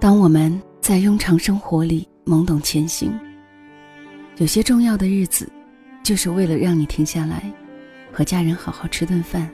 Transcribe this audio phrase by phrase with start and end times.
[0.00, 0.50] 当我们
[0.80, 3.12] 在庸常生活里懵懂前行，
[4.38, 5.46] 有些重要的日子，
[6.02, 7.52] 就是为了让你停下来，
[8.10, 9.50] 和家人好好吃顿饭，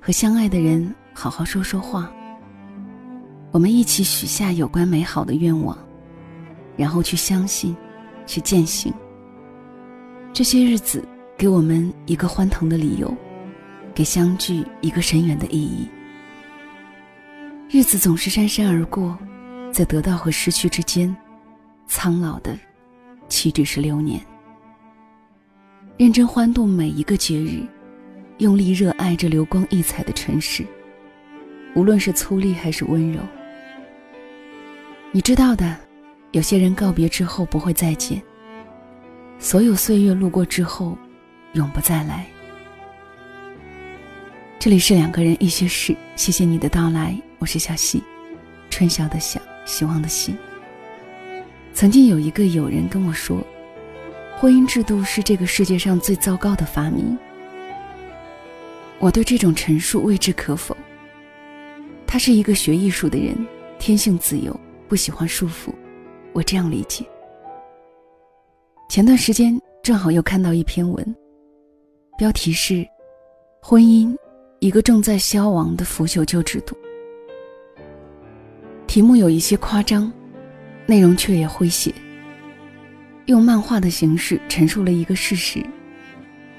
[0.00, 2.10] 和相爱的人好好说说话。
[3.52, 5.76] 我们一起许下有关美好的愿望，
[6.74, 7.76] 然后去相信，
[8.24, 8.90] 去践行。
[10.32, 13.14] 这些日子给我们一个欢腾的理由，
[13.94, 15.86] 给相聚一个深远的意义。
[17.68, 19.18] 日子总是姗姗而过，
[19.74, 21.14] 在得到和失去之间，
[21.88, 22.56] 苍老的，
[23.28, 24.20] 岂止是流年。
[25.96, 27.66] 认真欢度每一个节日，
[28.38, 30.64] 用力热爱这流光溢彩的城市，
[31.74, 33.20] 无论是粗粝还是温柔。
[35.10, 35.76] 你知道的，
[36.30, 38.22] 有些人告别之后不会再见。
[39.40, 40.96] 所有岁月路过之后，
[41.54, 42.24] 永不再来。
[44.60, 48.00] 这里是两个人一些事，谢谢你的到来，我是小溪，
[48.70, 50.34] 春晓的晓，希望的希。
[51.72, 53.44] 曾经有一个友人跟我说，
[54.36, 57.16] 婚姻制度是这个世界上最糟糕的发明。
[58.98, 60.76] 我对这种陈述未置可否。
[62.06, 63.34] 他是一个学艺术的人，
[63.78, 64.58] 天性自由。
[64.86, 65.72] 不喜欢束缚，
[66.32, 67.04] 我这样理解。
[68.88, 71.16] 前段时间正好又看到一篇文，
[72.18, 72.74] 标题是
[73.60, 74.14] 《婚姻：
[74.60, 76.76] 一个正在消亡的腐朽旧制度》。
[78.94, 80.08] 题目有一些夸张，
[80.86, 81.92] 内容却也诙谐。
[83.26, 85.60] 用漫画的形式陈述了一个事实，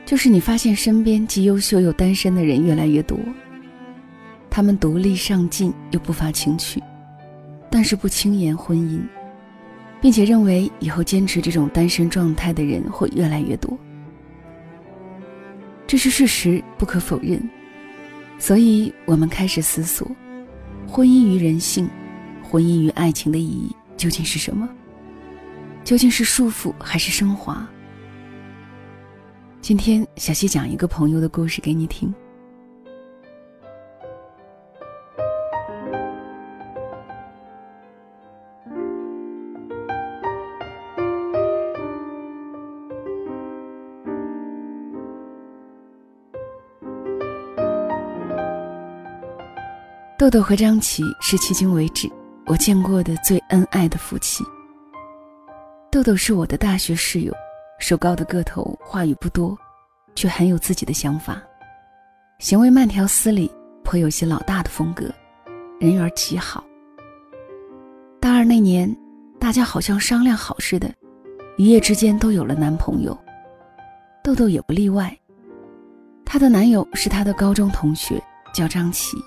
[0.06, 3.18] 就是你发现身边既优秀又单身的人越来越多，
[4.50, 6.84] 他们独立上进又不乏情趣。
[7.72, 9.00] 但是不轻言婚姻，
[10.02, 13.80] 并且认为以后坚持这种单身状态的人会越来越多，
[15.88, 17.42] 这是事实，不可否认。
[18.38, 20.06] 所以我们开始思索，
[20.86, 21.90] 婚姻与人性，
[22.56, 24.66] 婚姻与爱情的意义究竟是什么？
[25.84, 27.68] 究竟是束缚还是升华？
[29.60, 32.16] 今天小溪讲一个朋友的故事给你听。
[50.18, 52.10] 豆豆和张琪是迄今为止
[52.48, 54.44] 我见过的最恩爱的夫妻。
[55.92, 57.34] 豆豆是我的大学室友，
[57.80, 59.58] 瘦高的个头，话语不多，
[60.14, 61.42] 却很有自己的想法，
[62.38, 63.52] 行为慢条斯理，
[63.84, 65.12] 颇有些老大的风格，
[65.80, 66.64] 人缘极好。
[68.20, 68.96] 大二那年，
[69.40, 70.94] 大家好像商量好似的，
[71.58, 73.18] 一夜之间都有了男朋友，
[74.24, 75.18] 豆豆也不例外。
[76.24, 78.22] 她的男友是她的高中同学，
[78.54, 79.18] 叫张琪。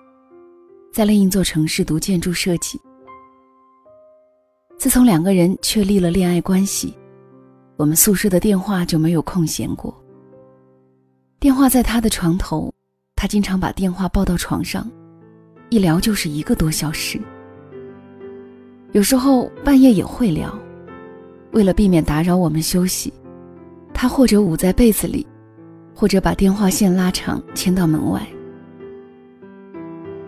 [0.92, 2.80] 在另一座城市读建筑设计。
[4.78, 6.94] 自从两个人确立了恋爱关系，
[7.76, 9.92] 我们宿舍的电话就没有空闲过。
[11.40, 12.72] 电话在他的床头，
[13.16, 14.88] 他经常把电话抱到床上，
[15.68, 17.20] 一聊就是一个多小时。
[18.92, 20.56] 有时候半夜也会聊，
[21.50, 23.12] 为了避免打扰我们休息，
[23.92, 25.26] 他或者捂在被子里，
[25.92, 28.24] 或者把电话线拉长牵到门外。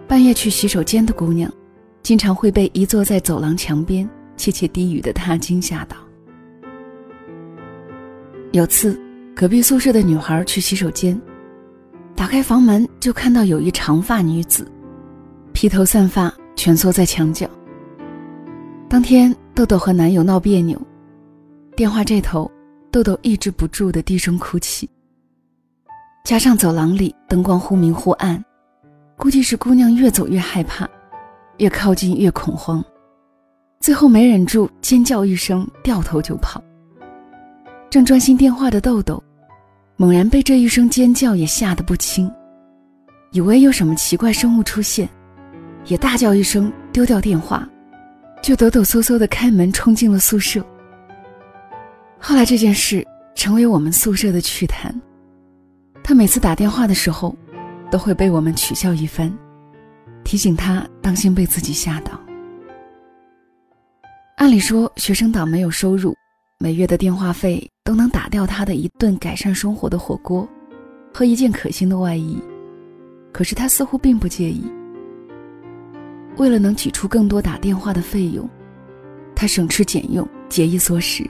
[0.08, 1.48] 半夜去洗手间的姑娘，
[2.02, 4.08] 经常会被一坐在走廊墙边
[4.40, 5.98] 窃窃低语的他惊吓到。
[8.52, 8.98] 有次，
[9.36, 11.20] 隔壁宿舍的女孩去洗手间，
[12.16, 14.66] 打开房门就看到有一长发女子，
[15.52, 17.46] 披头散发蜷缩在墙角。
[18.88, 20.80] 当天，豆豆和男友闹别扭，
[21.76, 22.50] 电话这头，
[22.90, 24.88] 豆豆抑制不住的低声哭泣。
[26.24, 28.42] 加上走廊里灯光忽明忽暗。
[29.16, 30.88] 估计是姑娘越走越害怕，
[31.58, 32.82] 越靠近越恐慌，
[33.80, 36.62] 最后没忍住尖叫一声，掉头就跑。
[37.88, 39.22] 正专心电话的豆豆，
[39.96, 42.30] 猛然被这一声尖叫也吓得不轻，
[43.32, 45.08] 以为有什么奇怪生物出现，
[45.86, 47.66] 也大叫一声，丢掉电话，
[48.42, 50.64] 就抖抖嗦嗦的开门冲进了宿舍。
[52.18, 54.94] 后来这件事成为我们宿舍的趣谈，
[56.04, 57.34] 他每次打电话的时候。
[57.90, 59.36] 都会被我们取笑一番，
[60.22, 62.12] 提醒他当心被自己吓到。
[64.40, 66.16] 按理说，学生党没有收入，
[66.58, 70.48] 每月的电话费都能打掉他的一顿改善生活的火锅
[71.12, 72.42] 和一件可心的外衣，
[73.34, 74.64] 可是他似乎并不介意。
[76.38, 78.48] 为了能挤出更多打电话的费用，
[79.36, 81.28] 他省吃俭用，节衣缩食。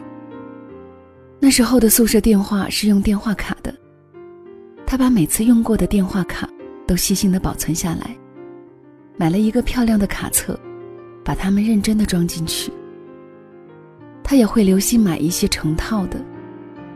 [1.40, 3.74] 那时候的宿舍电话是用电话卡的。
[4.86, 6.48] 他把每次用过的电话卡
[6.86, 8.16] 都细心的保存下来，
[9.16, 10.56] 买了一个漂亮的卡册，
[11.24, 12.70] 把它们认真的装进去。
[14.30, 16.24] 他也会留心买一些成套的，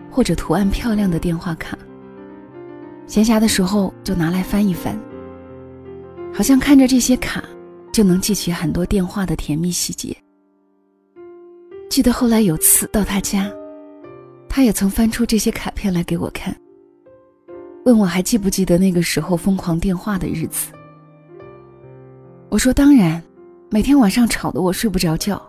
[0.08, 1.76] 或者图案漂亮的电话卡。
[3.08, 4.96] 闲暇的时候就拿来翻一翻，
[6.32, 7.42] 好像看着这些卡，
[7.92, 10.16] 就能记起很多电话的甜蜜细节。
[11.90, 13.50] 记得后来有次到他家，
[14.48, 16.56] 他也曾翻出这些卡片来给我看，
[17.84, 20.70] 问我还记不记得那个时候疯狂电话的日子。
[22.48, 23.20] 我说当然，
[23.72, 25.44] 每天晚上吵得我睡不着觉。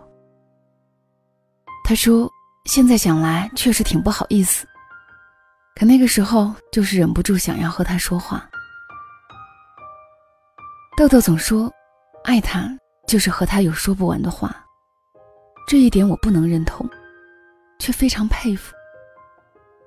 [1.88, 2.28] 他说
[2.64, 4.66] 现在想来确实挺不好意思，
[5.76, 8.44] 可那个时候就是忍不住想要和他说话。
[10.96, 11.72] 豆豆总说，
[12.24, 14.64] 爱他就是和他有说不完的话。
[15.68, 16.84] 这一点我不能认同，
[17.78, 18.74] 却非常佩服。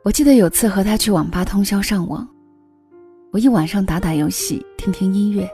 [0.05, 2.25] 我记得有次和他去网吧通宵上网，
[3.33, 5.45] 我一晚上打打游戏，听听音乐，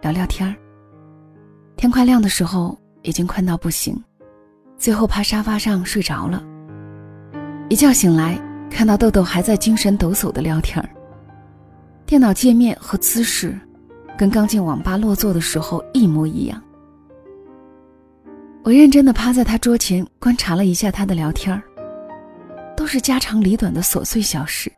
[0.00, 0.56] 聊聊天儿。
[1.76, 3.96] 天快亮的时候，已经困到不行，
[4.82, 6.42] 最后趴沙发上睡着了。
[7.68, 8.36] 一觉醒来，
[8.68, 10.90] 看到豆豆还在精神抖擞的聊天儿，
[12.04, 13.56] 电脑界面和姿势，
[14.18, 16.60] 跟刚进网吧落座的时候一模一样。
[18.64, 21.62] 我认真的趴在他桌前观察了一下他的聊天儿
[22.76, 24.68] 都是家长里短的琐碎小事。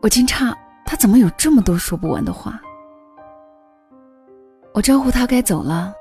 [0.00, 0.54] 我惊诧
[0.86, 2.58] 他怎么有这么多说不完的话。
[4.72, 5.92] 我招呼他该走了，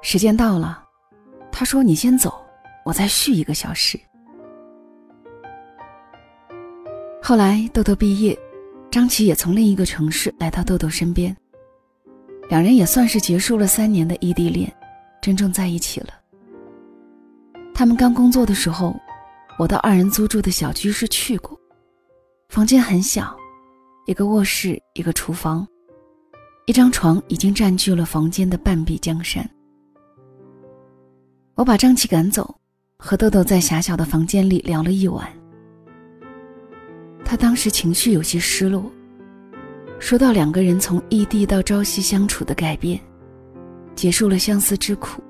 [0.00, 0.84] 时间到了，
[1.58, 2.38] 他说：“你先走，
[2.84, 3.98] 我再续一个小时。”
[7.22, 8.38] 后来豆豆毕业，
[8.90, 11.34] 张琪也从另一个城市来到豆豆身边，
[12.50, 14.70] 两人也算是结束了三年的异地恋。
[15.22, 16.08] 真正在一起了。
[17.74, 18.94] 他们刚工作的时候，
[19.58, 21.58] 我到二人租住的小居室去过，
[22.50, 23.34] 房间很小，
[24.04, 25.66] 一个卧室，一个厨房，
[26.66, 29.48] 一张床已经占据了房间的半壁江山。
[31.56, 32.54] 我把张琪赶走，
[32.98, 35.26] 和豆豆在狭小的房间里聊了一晚。
[37.24, 38.92] 他当时情绪有些失落，
[39.98, 43.00] 说到两个人从异地到朝夕相处的改变。
[43.94, 45.22] 结束了相思之苦，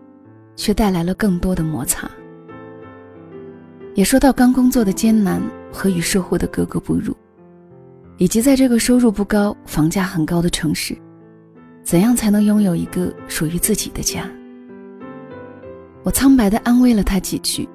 [0.57, 2.11] 却带来了更多的摩擦。
[3.95, 5.41] 也说到刚工作的艰难
[5.73, 7.17] 和与社会的格格不入，
[8.19, 10.99] 以及在这个收入不高、房价很高的城市，
[11.85, 14.29] 怎样才能拥有一个属于自己的家？
[16.07, 17.69] 我苍白的安慰了他几句，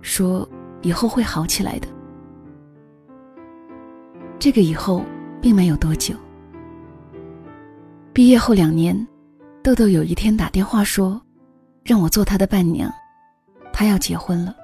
[0.00, 0.48] 说
[0.80, 1.86] 以后会好起来的。
[4.38, 5.04] 这个以后
[5.42, 6.14] 并没有多久。
[8.14, 9.06] 毕业后两年。
[9.62, 11.20] 豆豆有一天打电话说，
[11.82, 12.88] 让我做他的伴娘，
[13.72, 14.54] 他要结婚了。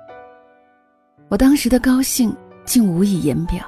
[1.29, 2.33] 我当时的高兴
[2.65, 3.67] 竟无以言表。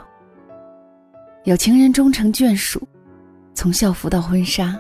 [1.43, 2.81] 有情人终成眷属，
[3.52, 4.79] 从校服到婚纱，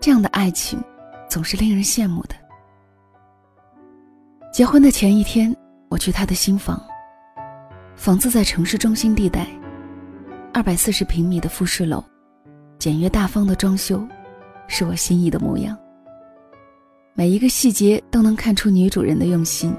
[0.00, 0.82] 这样的爱情
[1.28, 2.34] 总是令人羡慕的。
[4.58, 5.56] 结婚的前一天，
[5.88, 6.84] 我去他的新房，
[7.94, 9.46] 房子在城市中心地带，
[10.52, 12.02] 二百四十平米的复式楼，
[12.76, 14.04] 简约大方的装修。
[14.66, 15.78] 是我心仪的模样。
[17.14, 19.72] 每一个细节都能看出女主人的用心。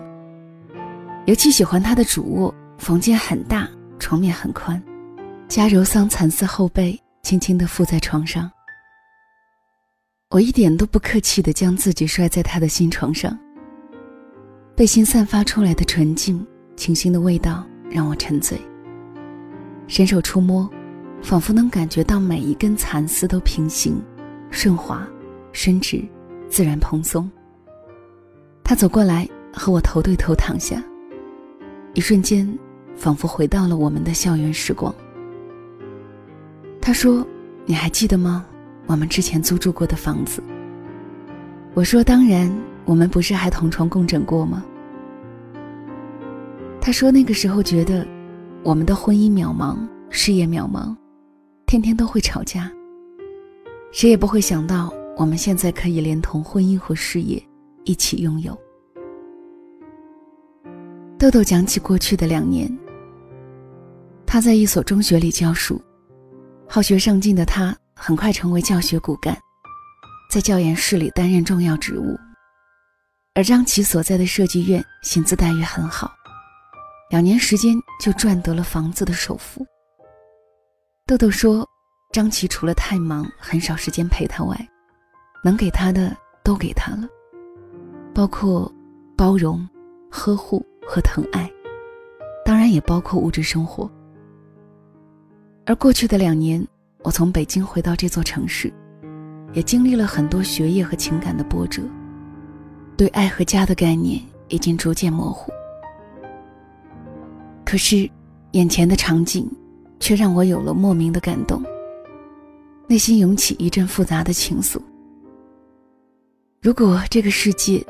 [1.26, 3.68] 尤其喜欢她的主卧，房间很大，
[4.00, 4.82] 床面很宽，
[5.50, 8.50] 加柔桑蚕丝后背，轻轻地附在床上。
[10.30, 13.38] 我一点都不客气地将自己摔在他的新床上。
[14.80, 18.58] 被心散发出来的纯净、清新的味道让我沉醉。
[19.88, 20.70] 伸手触摸，
[21.22, 24.02] 仿佛能感觉到每一根蚕丝都平行。
[24.52, 25.06] 顺滑、
[25.52, 26.02] 伸直、
[26.48, 27.30] 自然蓬松。
[28.64, 30.82] 他走过来和我头对头躺下，
[31.94, 32.48] 一瞬间，
[32.96, 34.96] 仿佛回到了我们的校园时光。
[36.80, 37.28] 他说
[37.68, 38.46] ：“你还记得吗？
[38.86, 40.42] 我们之前租住过的房子。”
[41.76, 42.50] 我说：“当然，
[42.86, 44.64] 我们不是还同床共枕过吗？”
[46.90, 48.04] 他说：“那个时候觉得，
[48.64, 49.78] 我们的婚姻渺茫，
[50.10, 50.98] 事业渺茫，
[51.68, 52.68] 天天都会吵架。”
[53.94, 57.40] 谁也不会想到，我们现在可以连同婚姻和事业
[57.84, 58.60] 一起拥有。
[61.20, 62.68] 豆豆讲起过去的两年，
[64.26, 65.80] 他在一所中学里教书，
[66.68, 69.38] 好学上进的他很快成为教学骨干，
[70.32, 72.18] 在教研室里担任重要职务。
[73.36, 76.12] 而张琪所在的设计院薪资待遇很好，
[77.10, 79.66] 两年时间就赚得了房子的首付。
[81.06, 81.68] 豆豆说。
[82.12, 84.70] 张琪除了太忙，很少时间陪他外，
[85.44, 87.08] 能给他的都给他了，
[88.16, 88.74] 包括
[89.16, 89.70] 包容、
[90.10, 91.48] 呵护和疼爱，
[92.44, 93.88] 当然也包括物质生活。
[95.68, 96.68] 而过去的两年，
[97.04, 98.74] 我从北京回到这座城市，
[99.54, 101.84] 也经历了很多学业和情感的波折。
[102.98, 105.52] 对爱和家的概念已经逐渐模糊。
[107.70, 108.10] 可是，
[108.54, 109.48] 眼前的场景，
[110.00, 111.64] 却让我有了莫名的感动，
[112.88, 114.82] 内心涌起一阵复杂的情愫。
[116.64, 117.86] 如果这个世界，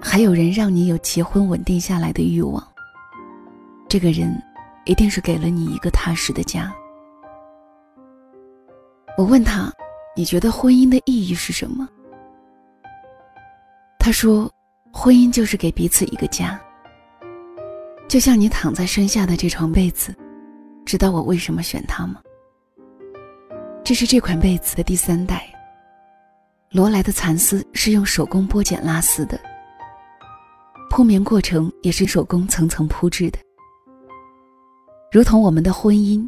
[0.00, 2.60] 还有人让你有结婚稳定下来的欲望，
[3.88, 4.36] 这个人，
[4.84, 6.74] 一定是给了你一个踏实的家。
[9.16, 9.72] 我问他
[10.16, 11.88] ：“你觉得婚姻的意义是什么？”
[13.96, 14.50] 他说
[14.92, 16.60] ：“婚姻就是给彼此一个家。”
[18.14, 20.14] 就像你躺在身下的这床被子，
[20.86, 22.22] 知道我为什么选它吗？
[23.82, 25.52] 这是这款被子的第三代。
[26.70, 29.36] 罗莱的蚕丝是用手工剥茧拉丝的，
[30.90, 33.38] 铺棉过程也是手工层层铺制的。
[35.10, 36.24] 如同我们的婚姻，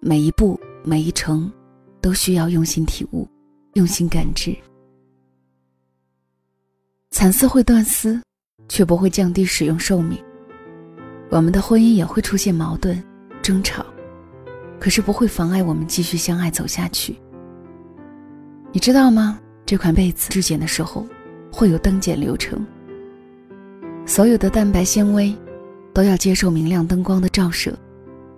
[0.00, 1.52] 每一步每一程，
[2.00, 3.28] 都需要用心体悟，
[3.74, 4.56] 用心感知。
[7.10, 8.18] 蚕丝会断丝，
[8.70, 10.18] 却不会降低使用寿命。
[11.30, 13.00] 我们的婚姻也会出现矛盾、
[13.40, 13.86] 争吵，
[14.80, 17.16] 可是不会妨碍我们继续相爱走下去。
[18.72, 19.38] 你知道吗？
[19.64, 21.06] 这款被子质检的时候
[21.52, 22.66] 会有灯检流程，
[24.04, 25.32] 所有的蛋白纤维
[25.94, 27.72] 都要接受明亮灯光的照射，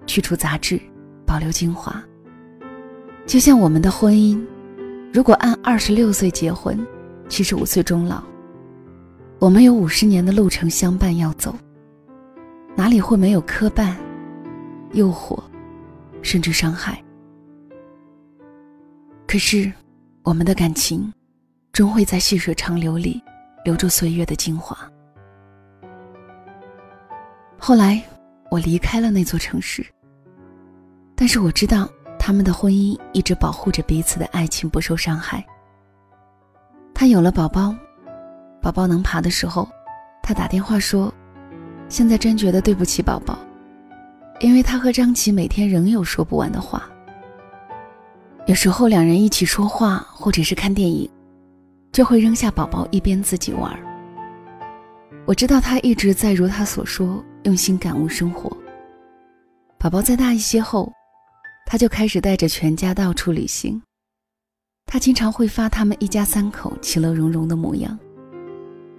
[0.06, 0.78] 去除杂质，
[1.26, 2.02] 保留精华。
[3.24, 4.38] 就像我们的婚姻，
[5.14, 6.78] 如果按二十六岁结婚，
[7.26, 8.22] 七十五岁终老，
[9.38, 11.56] 我们有五十年的路程相伴要走。
[12.92, 13.96] 里会没有磕绊、
[14.92, 15.42] 诱惑，
[16.20, 17.02] 甚至伤害？
[19.26, 19.72] 可是，
[20.22, 21.10] 我们的感情，
[21.72, 23.18] 终会在细水长流里，
[23.64, 24.76] 留住岁月的精华。
[27.58, 27.98] 后来，
[28.50, 29.82] 我离开了那座城市。
[31.16, 35.42] 但是我知道，他们的婚姻一直保护着彼此的爱情不受伤害。
[36.92, 37.74] 他有了宝宝，
[38.60, 39.66] 宝宝能爬的时候，
[40.22, 41.10] 他打电话说。
[41.92, 43.38] 现在真觉得对不起宝宝，
[44.40, 46.90] 因为他和张琪每天仍有说不完的话。
[48.46, 51.06] 有时候两人一起说话，或者是看电影，
[51.92, 53.78] 就会扔下宝宝一边自己玩。
[55.26, 58.50] 我知道他一直在如他所说，用心感悟生活。
[59.78, 60.90] 宝宝再大一些后，
[61.66, 63.78] 他就开始带着全家到处旅行。
[64.86, 67.98] 他经常会发他们一家三口其乐融融的模样，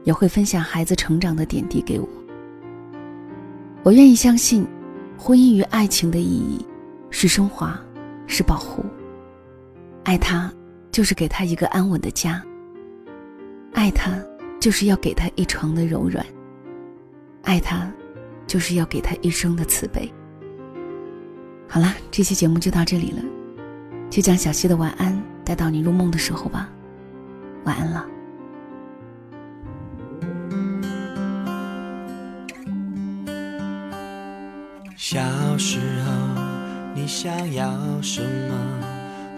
[0.03, 2.07] 也会分享孩子成长的点滴给我。
[3.83, 4.65] 我愿意相信，
[5.17, 6.65] 婚姻与爱情的意义
[7.09, 7.77] 是升华，
[8.27, 8.81] 是保护。
[10.05, 10.49] 爱他，
[10.89, 12.41] 就是给他一个安稳的家。
[13.73, 14.17] 爱他，
[14.57, 16.25] 就是要给他一床的柔软。
[17.41, 17.91] 爱他，
[18.47, 20.09] 就是要给他一生的慈悲。
[21.67, 23.21] 好了，这期节目就到这里了，
[24.09, 26.69] 就将小溪的晚安带到你入梦的时候吧。
[27.65, 28.05] 晚安了。
[35.05, 35.19] 小
[35.57, 36.41] 时候，
[36.95, 37.69] 你想要
[38.01, 38.55] 什么？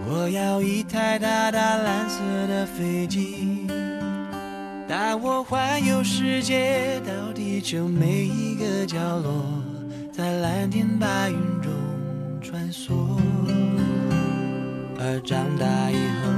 [0.07, 3.65] 我要一台大大蓝色的飞机，
[4.88, 9.43] 带我环游世界，到地球每一个角落，
[10.12, 11.72] 在蓝天白云中
[12.43, 12.93] 穿梭。
[15.00, 16.29] 而长大以后，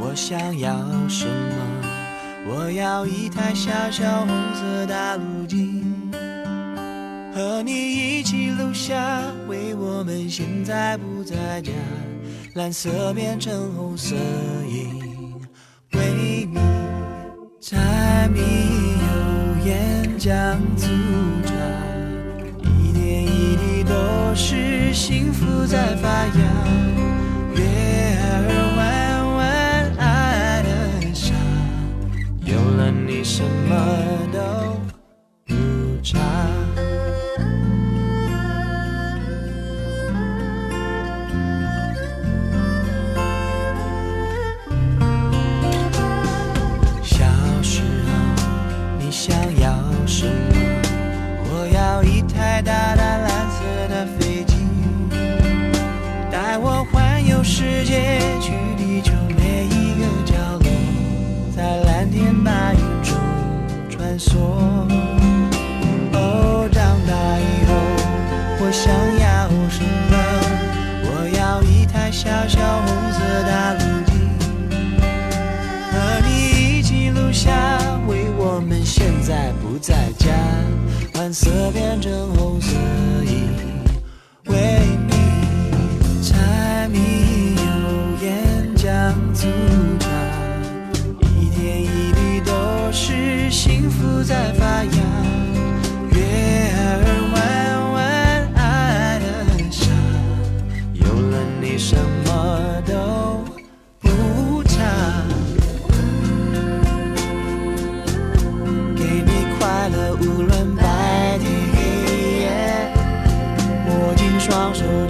[0.00, 0.76] 我想要
[1.08, 2.52] 什么？
[2.52, 5.79] 我要一台小小红色大陆机。
[7.40, 11.72] 和你一起留下，为我们现在不在家，
[12.54, 14.14] 蓝色变成红色
[14.68, 15.00] 因，
[15.92, 16.48] 为你
[17.58, 20.86] 柴米油盐酱醋
[21.46, 21.54] 茶，
[22.78, 27.09] 一点一滴都是幸福在发芽。
[78.92, 80.26] 现在不在家，
[81.14, 82.76] 蓝色变成红色
[83.24, 83.46] 因，
[84.46, 87.62] 为你柴米油
[88.20, 89.46] 盐酱醋
[90.00, 90.08] 茶，
[91.38, 92.52] 一点一滴都
[92.90, 93.48] 是。
[93.48, 95.39] 幸福在发芽。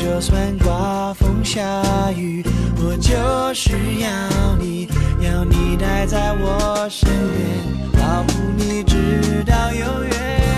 [0.03, 1.61] 就算刮风下
[2.13, 2.43] 雨，
[2.79, 4.89] 我就是要你，
[5.21, 10.50] 要你待在我身边，保护你直到永远。